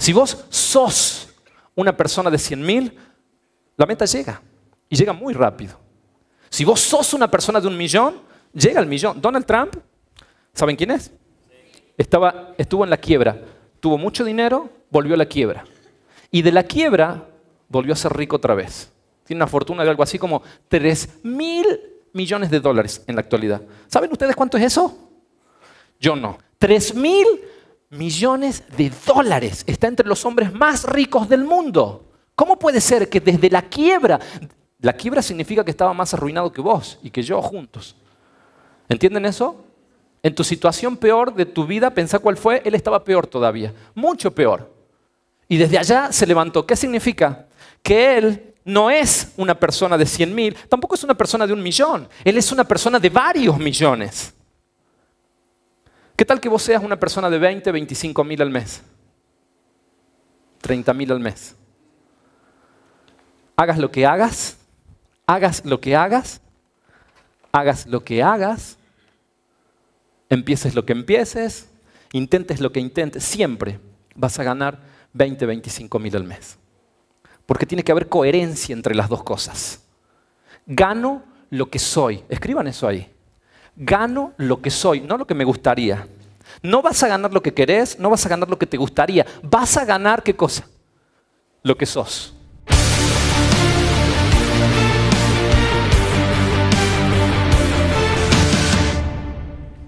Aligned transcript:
Si 0.00 0.14
vos 0.14 0.46
sos 0.48 1.28
una 1.74 1.94
persona 1.94 2.30
de 2.30 2.38
100 2.38 2.62
mil, 2.62 2.98
la 3.76 3.84
meta 3.84 4.06
llega. 4.06 4.40
Y 4.88 4.96
llega 4.96 5.12
muy 5.12 5.34
rápido. 5.34 5.78
Si 6.48 6.64
vos 6.64 6.80
sos 6.80 7.12
una 7.12 7.30
persona 7.30 7.60
de 7.60 7.68
un 7.68 7.76
millón, 7.76 8.14
llega 8.54 8.80
al 8.80 8.86
millón. 8.86 9.20
Donald 9.20 9.44
Trump, 9.44 9.76
¿saben 10.54 10.74
quién 10.74 10.92
es? 10.92 11.12
Estaba, 11.98 12.54
estuvo 12.56 12.82
en 12.82 12.88
la 12.88 12.96
quiebra. 12.96 13.42
Tuvo 13.78 13.98
mucho 13.98 14.24
dinero, 14.24 14.70
volvió 14.88 15.12
a 15.12 15.18
la 15.18 15.26
quiebra. 15.26 15.66
Y 16.30 16.40
de 16.40 16.52
la 16.52 16.62
quiebra 16.62 17.26
volvió 17.68 17.92
a 17.92 17.96
ser 17.96 18.16
rico 18.16 18.36
otra 18.36 18.54
vez. 18.54 18.90
Tiene 19.24 19.40
una 19.40 19.48
fortuna 19.48 19.84
de 19.84 19.90
algo 19.90 20.02
así 20.02 20.18
como 20.18 20.42
3 20.68 21.24
mil 21.24 21.66
millones 22.14 22.50
de 22.50 22.60
dólares 22.60 23.04
en 23.06 23.16
la 23.16 23.20
actualidad. 23.20 23.60
¿Saben 23.86 24.10
ustedes 24.10 24.34
cuánto 24.34 24.56
es 24.56 24.64
eso? 24.64 25.10
Yo 26.00 26.16
no. 26.16 26.38
3 26.56 26.94
mil 26.94 27.26
millones 27.90 28.62
de 28.76 28.90
dólares. 29.06 29.64
Está 29.66 29.88
entre 29.88 30.06
los 30.06 30.24
hombres 30.24 30.52
más 30.52 30.84
ricos 30.84 31.28
del 31.28 31.44
mundo. 31.44 32.04
¿Cómo 32.34 32.58
puede 32.58 32.80
ser 32.80 33.08
que 33.08 33.20
desde 33.20 33.50
la 33.50 33.62
quiebra, 33.62 34.18
la 34.80 34.92
quiebra 34.94 35.20
significa 35.20 35.64
que 35.64 35.72
estaba 35.72 35.92
más 35.92 36.14
arruinado 36.14 36.52
que 36.52 36.60
vos 36.60 36.98
y 37.02 37.10
que 37.10 37.22
yo 37.22 37.42
juntos? 37.42 37.96
¿Entienden 38.88 39.26
eso? 39.26 39.64
En 40.22 40.34
tu 40.34 40.44
situación 40.44 40.96
peor 40.96 41.34
de 41.34 41.46
tu 41.46 41.66
vida, 41.66 41.90
pensá 41.90 42.18
cuál 42.18 42.36
fue, 42.36 42.62
él 42.64 42.74
estaba 42.74 43.02
peor 43.02 43.26
todavía, 43.26 43.74
mucho 43.94 44.30
peor. 44.34 44.72
Y 45.48 45.56
desde 45.56 45.78
allá 45.78 46.12
se 46.12 46.26
levantó. 46.26 46.66
¿Qué 46.66 46.76
significa? 46.76 47.46
Que 47.82 48.18
él 48.18 48.54
no 48.64 48.90
es 48.90 49.32
una 49.36 49.54
persona 49.54 49.96
de 49.98 50.06
100 50.06 50.34
mil, 50.34 50.54
tampoco 50.68 50.94
es 50.94 51.02
una 51.02 51.14
persona 51.14 51.46
de 51.46 51.52
un 51.52 51.62
millón, 51.62 52.08
él 52.24 52.36
es 52.36 52.52
una 52.52 52.64
persona 52.64 52.98
de 52.98 53.08
varios 53.08 53.58
millones. 53.58 54.34
¿Qué 56.20 56.26
tal 56.26 56.38
que 56.38 56.50
vos 56.50 56.62
seas 56.62 56.84
una 56.84 57.00
persona 57.00 57.30
de 57.30 57.38
20, 57.38 57.72
25 57.72 58.24
mil 58.24 58.42
al 58.42 58.50
mes? 58.50 58.82
30 60.60 60.92
mil 60.92 61.10
al 61.12 61.18
mes. 61.18 61.56
Hagas 63.56 63.78
lo 63.78 63.90
que 63.90 64.04
hagas, 64.04 64.58
hagas 65.24 65.64
lo 65.64 65.80
que 65.80 65.96
hagas, 65.96 66.42
hagas 67.52 67.86
lo 67.86 68.04
que 68.04 68.22
hagas, 68.22 68.76
empieces 70.28 70.74
lo 70.74 70.84
que 70.84 70.92
empieces, 70.92 71.70
intentes 72.12 72.60
lo 72.60 72.70
que 72.70 72.80
intentes, 72.80 73.24
siempre 73.24 73.80
vas 74.14 74.38
a 74.38 74.44
ganar 74.44 74.78
20, 75.14 75.46
25 75.46 75.98
mil 75.98 76.14
al 76.16 76.24
mes. 76.24 76.58
Porque 77.46 77.64
tiene 77.64 77.82
que 77.82 77.92
haber 77.92 78.10
coherencia 78.10 78.74
entre 78.74 78.94
las 78.94 79.08
dos 79.08 79.22
cosas. 79.24 79.86
Gano 80.66 81.22
lo 81.48 81.70
que 81.70 81.78
soy. 81.78 82.22
Escriban 82.28 82.66
eso 82.66 82.86
ahí. 82.86 83.10
Gano 83.76 84.32
lo 84.36 84.60
que 84.60 84.70
soy, 84.70 85.00
no 85.00 85.16
lo 85.16 85.26
que 85.26 85.34
me 85.34 85.44
gustaría. 85.44 86.06
No 86.62 86.82
vas 86.82 87.02
a 87.02 87.08
ganar 87.08 87.32
lo 87.32 87.42
que 87.42 87.54
querés, 87.54 87.98
no 87.98 88.10
vas 88.10 88.24
a 88.26 88.28
ganar 88.28 88.48
lo 88.48 88.58
que 88.58 88.66
te 88.66 88.76
gustaría. 88.76 89.24
Vas 89.42 89.76
a 89.76 89.84
ganar 89.84 90.22
qué 90.22 90.34
cosa? 90.34 90.66
Lo 91.62 91.76
que 91.76 91.86
sos. 91.86 92.34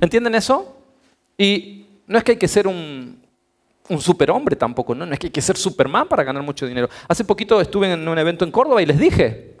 ¿Entienden 0.00 0.34
eso? 0.34 0.76
Y 1.36 1.86
no 2.06 2.18
es 2.18 2.24
que 2.24 2.32
hay 2.32 2.38
que 2.38 2.48
ser 2.48 2.66
un, 2.66 3.20
un 3.88 4.00
superhombre 4.00 4.56
tampoco, 4.56 4.94
¿no? 4.94 5.04
no 5.04 5.12
es 5.12 5.18
que 5.18 5.26
hay 5.26 5.32
que 5.32 5.42
ser 5.42 5.56
Superman 5.56 6.08
para 6.08 6.22
ganar 6.22 6.42
mucho 6.42 6.66
dinero. 6.66 6.88
Hace 7.08 7.24
poquito 7.24 7.60
estuve 7.60 7.92
en 7.92 8.08
un 8.08 8.18
evento 8.18 8.44
en 8.44 8.50
Córdoba 8.50 8.80
y 8.80 8.86
les 8.86 8.98
dije, 8.98 9.56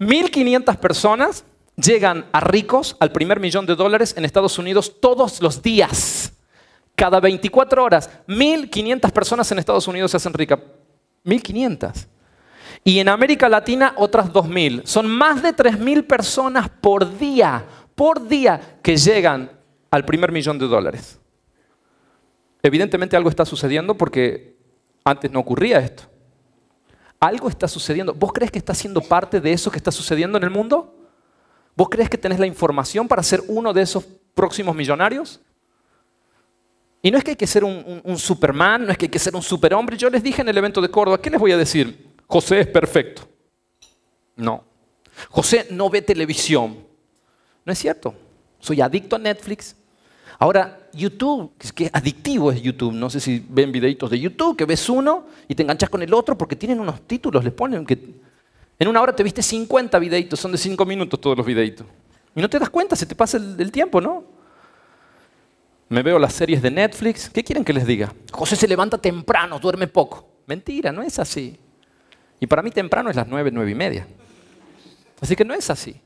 1.500 0.00 0.76
personas 0.76 1.44
llegan 1.76 2.26
a 2.32 2.40
ricos 2.40 2.96
al 3.00 3.12
primer 3.12 3.40
millón 3.40 3.66
de 3.66 3.74
dólares 3.74 4.14
en 4.16 4.24
Estados 4.24 4.58
Unidos 4.58 5.00
todos 5.00 5.42
los 5.42 5.62
días. 5.62 6.32
Cada 6.94 7.20
24 7.20 7.82
horas, 7.82 8.10
1.500 8.28 9.10
personas 9.10 9.50
en 9.50 9.58
Estados 9.58 9.88
Unidos 9.88 10.10
se 10.10 10.16
hacen 10.16 10.32
ricas. 10.32 10.60
1.500. 11.24 12.06
Y 12.84 12.98
en 12.98 13.08
América 13.08 13.48
Latina 13.48 13.94
otras 13.96 14.32
2.000. 14.32 14.84
Son 14.84 15.08
más 15.08 15.42
de 15.42 15.54
3.000 15.54 16.06
personas 16.06 16.68
por 16.68 17.18
día, 17.18 17.64
por 17.94 18.28
día, 18.28 18.78
que 18.82 18.96
llegan 18.96 19.50
al 19.90 20.04
primer 20.04 20.30
millón 20.30 20.58
de 20.58 20.66
dólares. 20.66 21.18
Evidentemente 22.62 23.16
algo 23.16 23.28
está 23.28 23.44
sucediendo 23.44 23.96
porque 23.96 24.56
antes 25.04 25.30
no 25.30 25.40
ocurría 25.40 25.78
esto. 25.80 26.04
Algo 27.18 27.48
está 27.48 27.66
sucediendo. 27.68 28.14
¿Vos 28.14 28.32
crees 28.32 28.50
que 28.50 28.58
está 28.58 28.74
siendo 28.74 29.00
parte 29.00 29.40
de 29.40 29.52
eso 29.52 29.70
que 29.70 29.78
está 29.78 29.90
sucediendo 29.90 30.38
en 30.38 30.44
el 30.44 30.50
mundo? 30.50 31.03
¿Vos 31.76 31.88
crees 31.88 32.08
que 32.08 32.18
tenés 32.18 32.38
la 32.38 32.46
información 32.46 33.08
para 33.08 33.22
ser 33.22 33.42
uno 33.48 33.72
de 33.72 33.82
esos 33.82 34.04
próximos 34.34 34.74
millonarios? 34.76 35.40
Y 37.02 37.10
no 37.10 37.18
es 37.18 37.24
que 37.24 37.32
hay 37.32 37.36
que 37.36 37.46
ser 37.46 37.64
un, 37.64 38.18
Superman, 38.18 38.86
no 38.86 38.92
es 38.92 38.96
que 38.96 39.06
hay 39.06 39.10
que 39.10 39.18
ser 39.18 39.34
un 39.36 39.42
superhombre. 39.42 39.96
Yo 39.96 40.08
les 40.08 40.22
dije 40.22 40.40
en 40.40 40.48
el 40.48 40.56
evento 40.56 40.80
de 40.80 40.88
Córdoba, 40.88 41.20
¿qué 41.20 41.28
les 41.28 41.38
voy 41.38 41.52
a 41.52 41.56
decir? 41.56 42.14
José 42.26 42.60
es 42.60 42.66
perfecto. 42.66 43.28
No. 44.36 44.64
José 45.28 45.66
no 45.70 45.90
ve 45.90 46.00
televisión. 46.00 46.78
No 47.64 47.72
es 47.72 47.78
cierto. 47.78 48.14
Soy 48.58 48.80
adicto 48.80 49.16
a 49.16 49.18
Netflix. 49.18 49.76
Ahora, 50.38 50.88
YouTube, 50.94 51.52
que 51.74 51.90
adictivo 51.92 52.50
es 52.50 52.62
YouTube. 52.62 52.94
No 52.94 53.10
sé 53.10 53.20
si 53.20 53.44
ven 53.48 53.70
videitos 53.70 54.10
de 54.10 54.18
YouTube, 54.18 54.56
que 54.56 54.64
ves 54.64 54.88
uno 54.88 55.26
y 55.46 55.54
te 55.54 55.62
enganchas 55.62 55.90
con 55.90 56.02
el 56.02 56.14
otro 56.14 56.38
porque 56.38 56.56
tienen 56.56 56.80
unos 56.80 57.02
títulos, 57.02 57.44
les 57.44 57.52
ponen 57.52 57.84
que 57.84 57.98
en 58.78 58.88
una 58.88 59.00
hora 59.00 59.14
te 59.14 59.22
viste 59.22 59.42
50 59.42 59.98
videitos, 59.98 60.40
son 60.40 60.52
de 60.52 60.58
5 60.58 60.84
minutos 60.84 61.20
todos 61.20 61.36
los 61.36 61.46
videitos. 61.46 61.86
Y 62.34 62.40
no 62.40 62.50
te 62.50 62.58
das 62.58 62.70
cuenta, 62.70 62.96
se 62.96 63.06
te 63.06 63.14
pasa 63.14 63.36
el, 63.36 63.70
tiempo, 63.70 64.00
¿no? 64.00 64.24
Me 65.88 66.02
veo 66.02 66.18
las 66.18 66.32
series 66.32 66.60
de 66.60 66.70
Netflix. 66.70 67.30
¿Qué 67.30 67.44
quieren 67.44 67.64
que 67.64 67.72
les 67.72 67.86
diga? 67.86 68.12
José 68.32 68.56
se 68.56 68.66
levanta 68.66 68.98
temprano, 68.98 69.60
duerme 69.60 69.86
poco. 69.86 70.26
Mentira, 70.46 70.90
no 70.90 71.02
es 71.02 71.18
así. 71.18 71.56
Y 72.40 72.46
para 72.46 72.62
mí 72.62 72.70
temprano 72.70 73.10
es 73.10 73.16
las 73.16 73.28
9, 73.28 73.50
9 73.52 73.70
y 73.70 73.74
media. 73.74 74.06
Así 75.20 75.36
que 75.36 75.44
no 75.44 75.54
es 75.54 75.70
así. 75.70 76.00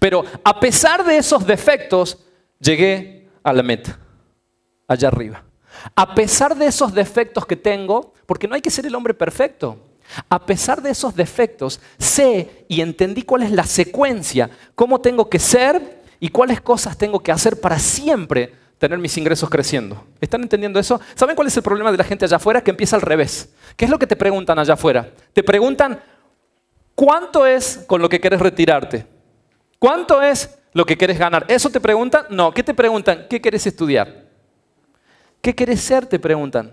Pero 0.00 0.24
a 0.42 0.58
pesar 0.58 1.04
de 1.04 1.16
esos 1.16 1.46
defectos, 1.46 2.18
llegué 2.58 3.28
a 3.42 3.52
la 3.52 3.62
meta, 3.62 3.98
allá 4.88 5.08
arriba. 5.08 5.44
A 5.94 6.14
pesar 6.14 6.56
de 6.56 6.66
esos 6.66 6.92
defectos 6.92 7.46
que 7.46 7.56
tengo, 7.56 8.12
porque 8.26 8.48
no 8.48 8.56
hay 8.56 8.60
que 8.60 8.70
ser 8.70 8.84
el 8.86 8.94
hombre 8.94 9.14
perfecto. 9.14 9.87
A 10.28 10.44
pesar 10.44 10.82
de 10.82 10.90
esos 10.90 11.14
defectos, 11.14 11.80
sé 11.98 12.64
y 12.68 12.80
entendí 12.80 13.22
cuál 13.22 13.42
es 13.42 13.50
la 13.50 13.64
secuencia, 13.64 14.50
cómo 14.74 15.00
tengo 15.00 15.28
que 15.28 15.38
ser 15.38 16.02
y 16.20 16.30
cuáles 16.30 16.60
cosas 16.60 16.96
tengo 16.96 17.20
que 17.20 17.32
hacer 17.32 17.60
para 17.60 17.78
siempre 17.78 18.52
tener 18.78 18.98
mis 18.98 19.16
ingresos 19.18 19.50
creciendo. 19.50 20.04
¿Están 20.20 20.42
entendiendo 20.42 20.78
eso? 20.78 21.00
¿Saben 21.14 21.34
cuál 21.34 21.48
es 21.48 21.56
el 21.56 21.62
problema 21.62 21.90
de 21.90 21.98
la 21.98 22.04
gente 22.04 22.24
allá 22.24 22.36
afuera? 22.36 22.62
Que 22.62 22.70
empieza 22.70 22.96
al 22.96 23.02
revés. 23.02 23.52
¿Qué 23.76 23.84
es 23.84 23.90
lo 23.90 23.98
que 23.98 24.06
te 24.06 24.16
preguntan 24.16 24.58
allá 24.58 24.74
afuera? 24.74 25.10
Te 25.32 25.42
preguntan, 25.42 26.00
¿cuánto 26.94 27.44
es 27.44 27.84
con 27.86 28.00
lo 28.00 28.08
que 28.08 28.20
quieres 28.20 28.40
retirarte? 28.40 29.06
¿Cuánto 29.78 30.22
es 30.22 30.58
lo 30.72 30.84
que 30.86 30.96
quieres 30.96 31.18
ganar? 31.18 31.44
¿Eso 31.48 31.70
te 31.70 31.80
preguntan? 31.80 32.26
No. 32.30 32.52
¿Qué 32.52 32.62
te 32.62 32.74
preguntan? 32.74 33.26
¿Qué 33.28 33.40
quieres 33.40 33.66
estudiar? 33.66 34.26
¿Qué 35.40 35.54
quieres 35.54 35.80
ser? 35.80 36.06
Te 36.06 36.18
preguntan. 36.18 36.72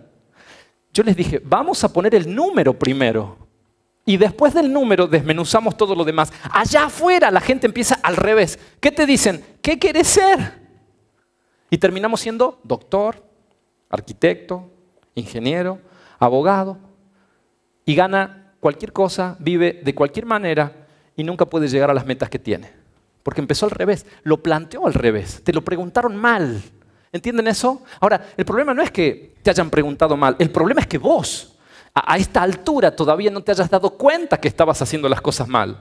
Yo 0.96 1.04
les 1.04 1.18
dije, 1.18 1.42
vamos 1.44 1.84
a 1.84 1.92
poner 1.92 2.16
el 2.16 2.34
número 2.34 2.80
primero. 2.80 3.38
Y 4.06 4.16
después 4.16 4.54
del 4.54 4.72
número 4.72 5.08
desmenuzamos 5.08 5.76
todo 5.76 5.94
lo 5.94 6.06
demás. 6.06 6.32
Allá 6.50 6.86
afuera 6.86 7.30
la 7.32 7.42
gente 7.42 7.68
empieza 7.68 8.00
al 8.02 8.16
revés. 8.16 8.58
¿Qué 8.80 8.94
te 8.94 9.06
dicen? 9.06 9.44
¿Qué 9.62 9.78
quieres 9.78 10.08
ser? 10.08 10.54
Y 11.70 11.78
terminamos 11.80 12.22
siendo 12.22 12.62
doctor, 12.64 13.22
arquitecto, 13.90 14.72
ingeniero, 15.16 15.82
abogado. 16.18 16.78
Y 17.84 17.94
gana 17.94 18.54
cualquier 18.62 18.94
cosa, 18.94 19.36
vive 19.40 19.82
de 19.84 19.94
cualquier 19.94 20.26
manera 20.26 20.88
y 21.18 21.26
nunca 21.26 21.46
puede 21.46 21.68
llegar 21.68 21.92
a 21.92 21.94
las 21.94 22.06
metas 22.06 22.30
que 22.30 22.40
tiene. 22.40 22.72
Porque 23.22 23.42
empezó 23.42 23.66
al 23.66 23.72
revés, 23.72 24.06
lo 24.24 24.42
planteó 24.42 24.88
al 24.88 24.94
revés, 24.94 25.42
te 25.44 25.52
lo 25.52 25.62
preguntaron 25.62 26.16
mal. 26.16 26.62
¿Entienden 27.16 27.48
eso? 27.48 27.82
Ahora, 28.02 28.28
el 28.36 28.44
problema 28.44 28.74
no 28.74 28.82
es 28.84 28.92
que 28.92 29.36
te 29.42 29.50
hayan 29.50 29.70
preguntado 29.70 30.18
mal, 30.18 30.36
el 30.38 30.52
problema 30.52 30.82
es 30.82 30.88
que 30.88 30.98
vos, 30.98 31.56
a 31.94 32.18
esta 32.18 32.42
altura, 32.42 32.94
todavía 32.94 33.32
no 33.32 33.42
te 33.42 33.54
hayas 33.54 33.70
dado 33.70 33.92
cuenta 33.92 34.38
que 34.38 34.50
estabas 34.50 34.82
haciendo 34.82 35.08
las 35.08 35.22
cosas 35.22 35.48
mal. 35.48 35.78